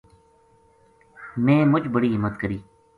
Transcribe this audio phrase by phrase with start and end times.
[1.43, 2.59] میں مُچ بڑی ہمت کری